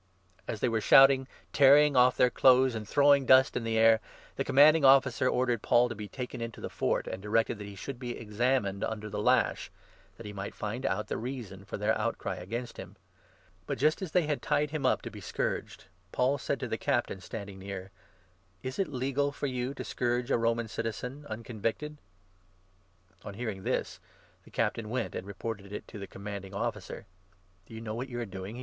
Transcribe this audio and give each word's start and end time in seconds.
"As 0.47 0.61
they 0.61 0.67
were 0.67 0.81
shouting, 0.81 1.27
tearing 1.53 1.95
off 1.95 2.17
their 2.17 2.31
clothes, 2.31 2.73
and 2.73 2.89
throwing 2.89 3.27
23 3.27 3.27
dust 3.37 3.55
in 3.55 3.63
the 3.63 3.77
air, 3.77 3.99
the 4.35 4.43
Commanding 4.43 4.83
Officer 4.83 5.29
ordered 5.29 5.61
Paul 5.61 5.89
to 5.89 5.93
be 5.95 6.07
24 6.07 6.17
taken 6.17 6.41
into 6.41 6.59
the 6.59 6.71
Fort, 6.71 7.05
and 7.05 7.21
directed 7.21 7.59
that 7.59 7.67
he 7.67 7.75
should 7.75 7.99
be 7.99 8.17
examined 8.17 8.83
under 8.83 9.09
the 9.11 9.21
lash, 9.21 9.69
that 10.17 10.25
he 10.25 10.33
might 10.33 10.55
find 10.55 10.87
out 10.87 11.05
the 11.07 11.17
reason 11.19 11.65
for 11.65 11.77
their 11.77 11.95
outcry 11.95 12.37
against 12.37 12.77
him. 12.77 12.95
But 13.67 13.77
just 13.77 14.01
as 14.01 14.11
they 14.11 14.23
had 14.25 14.41
tied 14.41 14.71
him 14.71 14.87
up 14.87 15.03
to 15.03 15.11
be 15.11 15.19
25 15.21 15.27
scourged, 15.29 15.85
Paul 16.11 16.39
said 16.39 16.59
to 16.61 16.67
the 16.67 16.79
Captain 16.79 17.21
standing 17.21 17.59
near: 17.59 17.91
"Is 18.63 18.79
it 18.79 18.87
legal 18.87 19.31
for 19.31 19.45
you 19.45 19.75
to 19.75 19.83
scourge 19.83 20.31
a 20.31 20.37
Roman 20.39 20.67
citizen, 20.67 21.27
uncon 21.29 21.61
victed?" 21.61 21.97
On 23.23 23.35
hearing 23.35 23.61
this, 23.61 23.99
the 24.45 24.49
Captain 24.49 24.89
went 24.89 25.13
and 25.13 25.27
reported 25.27 25.71
it 25.71 25.87
to 25.89 25.99
the 25.99 26.07
Com 26.07 26.23
26 26.23 26.23
manding 26.25 26.53
Officer." 26.55 27.05
Do 27.67 27.75
you 27.75 27.81
know 27.81 27.93
what 27.93 28.09
you 28.09 28.19
are 28.19 28.25
doing 28.25 28.59